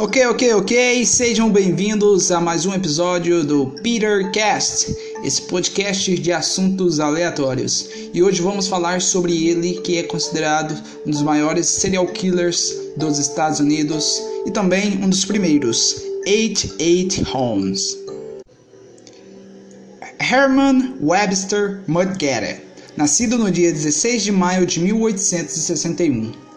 [0.00, 1.04] Ok, ok, ok.
[1.04, 4.94] Sejam bem-vindos a mais um episódio do Peter Cast,
[5.24, 7.88] esse podcast de assuntos aleatórios.
[8.14, 13.18] E hoje vamos falar sobre ele, que é considerado um dos maiores serial killers dos
[13.18, 17.28] Estados Unidos e também um dos primeiros, H.H.
[17.32, 17.98] Holmes.
[20.20, 22.60] Herman Webster Mudgett,
[22.96, 26.47] nascido no dia 16 de maio de 1861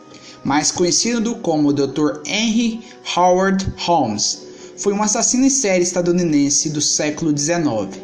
[0.44, 2.22] mais conhecido como Dr.
[2.26, 2.82] Henry
[3.16, 4.42] Howard Holmes,
[4.78, 8.00] foi um assassino em série estadunidense do século XIX.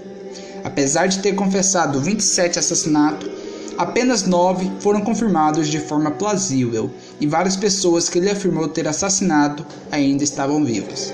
[0.63, 3.29] Apesar de ter confessado 27 assassinatos,
[3.77, 9.65] apenas 9 foram confirmados de forma plausível e várias pessoas que ele afirmou ter assassinado
[9.91, 11.13] ainda estavam vivas.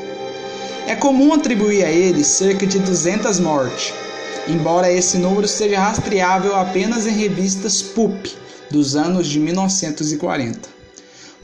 [0.85, 3.93] É comum atribuir a ele cerca de 200 mortes,
[4.47, 8.25] embora esse número seja rastreável apenas em revistas pulp
[8.69, 10.82] dos anos de 1940.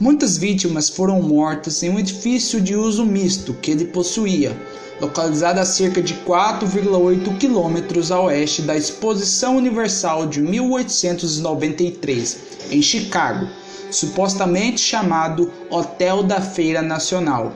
[0.00, 4.56] Muitas vítimas foram mortas em um edifício de uso misto que ele possuía,
[4.98, 12.38] localizado a cerca de 4,8 quilômetros a oeste da Exposição Universal de 1893,
[12.70, 13.46] em Chicago,
[13.90, 17.54] supostamente chamado Hotel da Feira Nacional.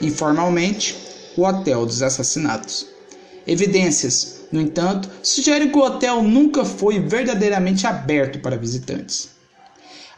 [0.00, 0.96] Informalmente,
[1.36, 2.86] o Hotel dos Assassinatos.
[3.46, 9.36] Evidências, no entanto, sugerem que o hotel nunca foi verdadeiramente aberto para visitantes.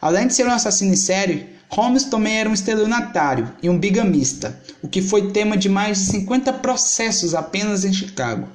[0.01, 4.59] Além de ser um assassino em série, Holmes também era um estelionatário e um bigamista,
[4.81, 8.47] o que foi tema de mais de 50 processos apenas em Chicago.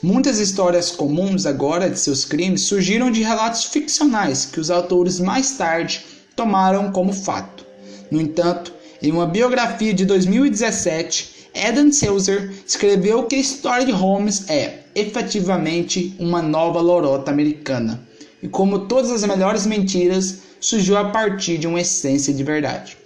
[0.00, 5.50] Muitas histórias comuns agora de seus crimes surgiram de relatos ficcionais que os autores mais
[5.56, 6.04] tarde
[6.36, 7.66] tomaram como fato.
[8.10, 8.72] No entanto,
[9.02, 16.14] em uma biografia de 2017, Adam Seltzer escreveu que a história de Holmes é efetivamente
[16.20, 18.00] uma nova lorota americana.
[18.42, 22.96] E como todas as melhores mentiras, surgiu a partir de uma essência de verdade.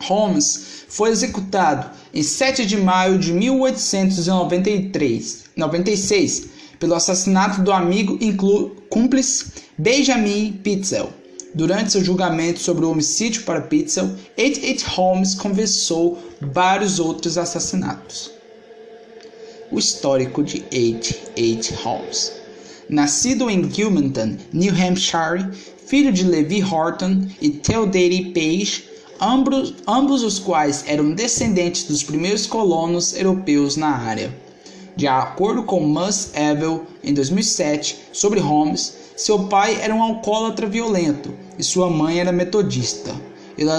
[0.00, 6.46] Holmes foi executado em 7 de maio de 1893, 96,
[6.78, 8.34] pelo assassinato do amigo e
[8.88, 11.12] cúmplice Benjamin Pitzel.
[11.54, 14.06] Durante seu julgamento sobre o homicídio para Pitzel,
[14.38, 14.88] H.H.
[14.88, 18.30] Holmes confessou vários outros assassinatos.
[19.70, 21.76] O histórico de H.H.
[21.82, 22.40] Holmes.
[22.88, 25.48] Nascido em Gilmanton, New Hampshire,
[25.86, 28.84] filho de Levi Horton e Theodore Page,
[29.20, 34.34] ambos, ambos os quais eram descendentes dos primeiros colonos europeus na área.
[34.94, 41.32] De acordo com Mus Evel, em 2007, sobre Holmes, seu pai era um alcoólatra violento
[41.58, 43.14] e sua mãe era metodista.
[43.56, 43.70] Ele,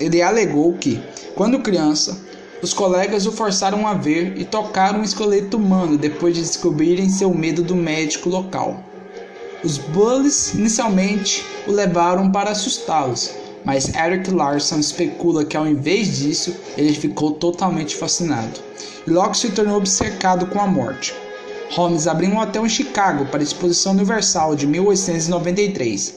[0.00, 1.00] ele alegou que,
[1.34, 2.20] quando criança,
[2.62, 7.34] os colegas o forçaram a ver e tocar um esqueleto humano depois de descobrirem seu
[7.34, 8.91] medo do médico local.
[9.64, 13.30] Os Bullies inicialmente o levaram para assustá-los,
[13.64, 18.58] mas Eric Larson especula que ao invés disso, ele ficou totalmente fascinado
[19.06, 21.14] e logo se tornou obcecado com a morte.
[21.70, 26.14] Holmes abriu um hotel em Chicago para a Exposição Universal de 1893.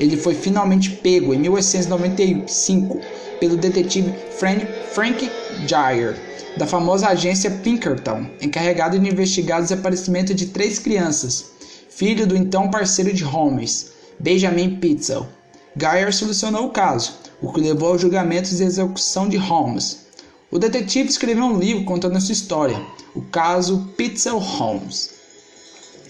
[0.00, 2.98] Ele foi finalmente pego em 1895
[3.38, 5.30] pelo detetive Frank,
[5.66, 6.16] Gyer,
[6.56, 11.55] da famosa agência Pinkerton, encarregado de investigar o desaparecimento de três crianças
[11.96, 15.26] filho do então parceiro de Holmes, Benjamin Pitzel.
[15.74, 20.04] Geyer solucionou o caso, o que levou ao julgamento e execução de Holmes.
[20.50, 22.78] O detetive escreveu um livro contando sua história,
[23.14, 25.10] o caso Pitzel Holmes.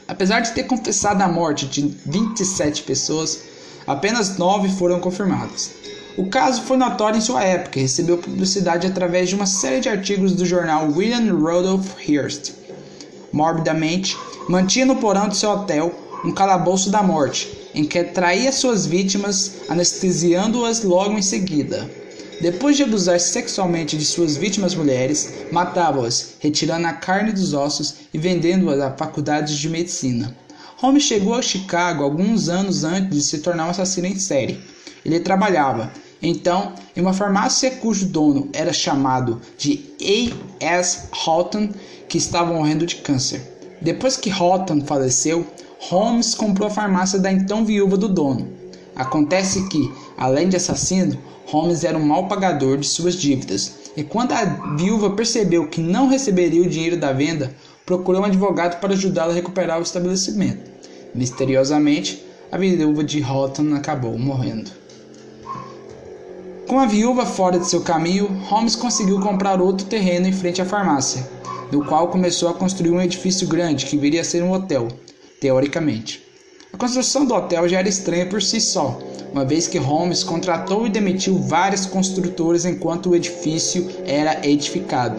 [0.09, 3.45] Apesar de ter confessado a morte de 27 pessoas,
[3.87, 5.71] apenas 9 foram confirmadas.
[6.19, 9.89] O caso foi notório em sua época e recebeu publicidade através de uma série de
[9.89, 12.55] artigos do jornal William Rudolph Hearst.
[13.33, 14.17] Morbidamente,
[14.49, 15.93] mantinha no porão de seu hotel
[16.25, 21.89] um calabouço da morte, em que traía suas vítimas, anestesiando-as logo em seguida.
[22.41, 28.19] Depois de abusar sexualmente de suas vítimas mulheres, matava-as, retirando a carne dos ossos e
[28.19, 30.37] vendendo-as a faculdades de medicina.
[30.77, 34.61] Holmes chegou a Chicago alguns anos antes de se tornar um assassino em série.
[35.05, 35.91] Ele trabalhava,
[36.21, 39.85] então, em uma farmácia cujo dono era chamado de
[40.61, 40.65] A.
[40.79, 41.09] S.
[41.27, 41.71] Houghton,
[42.09, 43.56] que estava morrendo de câncer.
[43.81, 45.47] Depois que Houghton faleceu,
[45.79, 48.49] Holmes comprou a farmácia da então viúva do dono.
[48.95, 54.33] Acontece que, além de assassino, Holmes era um mau pagador de suas dívidas, e quando
[54.33, 54.45] a
[54.77, 59.35] viúva percebeu que não receberia o dinheiro da venda, procurou um advogado para ajudá-la a
[59.35, 60.71] recuperar o estabelecimento.
[61.15, 64.71] Misteriosamente, a viúva de Houghton acabou morrendo.
[66.67, 70.65] Com a viúva fora de seu caminho, Holmes conseguiu comprar outro terreno em frente à
[70.65, 71.25] farmácia,
[71.71, 74.89] no qual começou a construir um edifício grande que viria a ser um hotel,
[75.41, 76.23] teoricamente.
[76.73, 78.99] A construção do hotel já era estranha por si só,
[79.33, 85.19] uma vez que Holmes contratou e demitiu várias construtoras enquanto o edifício era edificado.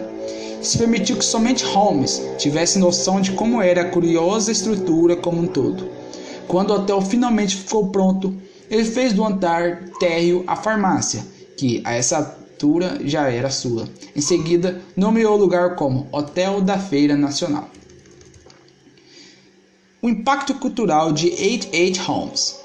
[0.60, 5.46] Isso permitiu que somente Holmes tivesse noção de como era a curiosa estrutura como um
[5.46, 5.88] todo.
[6.48, 8.34] Quando o hotel finalmente ficou pronto,
[8.70, 11.24] ele fez do andar térreo a farmácia,
[11.56, 13.88] que a essa altura já era sua.
[14.16, 17.68] Em seguida, nomeou o lugar como Hotel da Feira Nacional.
[20.02, 22.02] O impacto cultural de H.H.
[22.02, 22.56] Holmes.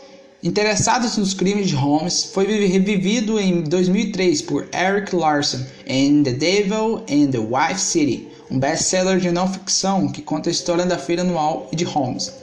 [0.41, 7.03] Interessados nos crimes de Holmes, foi revivido em 2003 por Eric Larson em The Devil
[7.09, 11.21] and the Wife City, um best-seller de não ficção que conta a história da feira
[11.21, 12.33] anual de Holmes.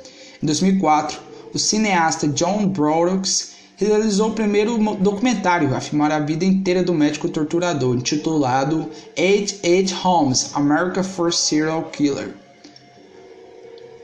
[0.40, 1.18] Em 2004,
[1.52, 7.28] o cineasta John Brooks realizou o primeiro documentário a filmar a vida inteira do médico
[7.28, 9.94] torturador, intitulado H.H.
[9.96, 12.34] Holmes, America's First Serial Killer.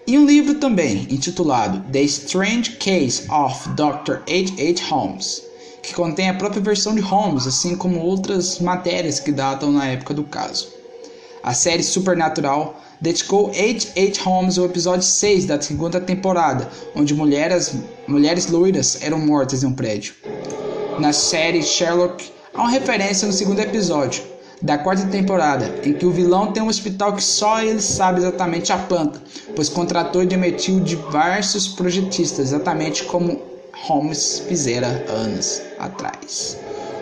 [0.07, 4.23] E um livro também, intitulado The Strange Case of Dr.
[4.29, 4.55] H.
[4.59, 4.85] H.
[4.89, 5.43] Holmes,
[5.83, 10.15] que contém a própria versão de Holmes, assim como outras matérias que datam na época
[10.15, 10.76] do caso.
[11.47, 13.93] A série Supernatural dedicou H.
[13.97, 14.21] H.
[14.25, 17.73] Holmes ao episódio 6 da segunda temporada, onde mulheres,
[18.09, 20.13] mulheres loiras eram mortas em um prédio.
[20.99, 24.25] Na série Sherlock, há uma referência no segundo episódio,
[24.61, 28.73] da quarta temporada, em que o vilão tem um hospital que só ele sabe exatamente
[28.73, 29.23] a planta,
[29.55, 33.41] pois contratou e demitiu diversos projetistas, exatamente como
[33.85, 36.57] Holmes fizera anos atrás.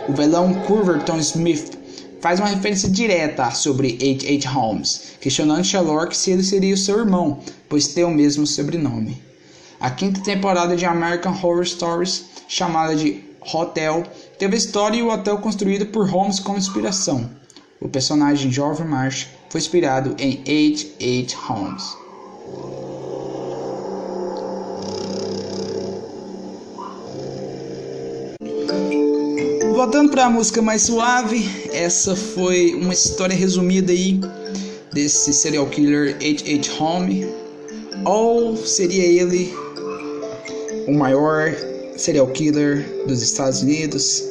[0.07, 1.84] O vilão Culverton Smith
[2.25, 4.49] faz uma referência direta sobre H.H.
[4.49, 9.23] Holmes, questionando Sherlock se ele seria o seu irmão, pois tem o mesmo sobrenome.
[9.79, 13.23] A quinta temporada de American Horror Stories, chamada de
[13.53, 14.05] Hotel,
[14.39, 17.29] teve a história e o hotel construído por Holmes como inspiração.
[17.79, 20.87] O personagem George Marsh foi inspirado em H.
[20.99, 21.37] H.
[21.47, 22.05] Holmes.
[29.75, 34.21] Voltando para a música mais suave, essa foi uma história resumida aí
[34.93, 36.45] desse serial killer H.
[36.49, 36.73] H.
[36.79, 37.27] Holmes.
[38.05, 39.53] Ou seria ele
[40.87, 41.53] o maior
[41.97, 44.23] serial killer dos Estados Unidos?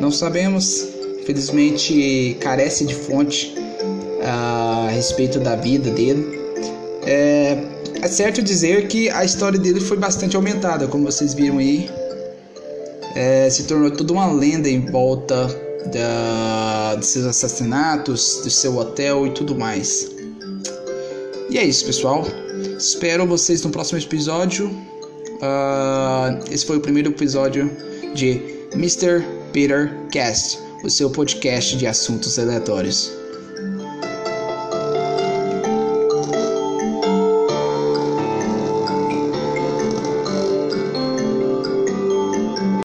[0.00, 0.86] Não sabemos.
[1.20, 3.52] Infelizmente carece de fonte
[4.22, 6.40] a respeito da vida dele.
[7.02, 7.58] É,
[8.00, 11.90] é certo dizer que a história dele foi bastante aumentada, como vocês viram aí.
[13.14, 15.46] É, se tornou toda uma lenda em volta
[15.92, 20.10] da, de seus assassinatos, do seu hotel e tudo mais.
[21.50, 22.26] E é isso, pessoal.
[22.76, 24.68] Espero vocês no próximo episódio.
[24.68, 27.70] Uh, esse foi o primeiro episódio
[28.14, 28.40] de
[28.74, 29.22] Mr.
[29.52, 33.10] Peter Cast o seu podcast de assuntos aleatórios.